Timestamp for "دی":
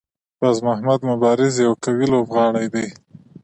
2.73-2.87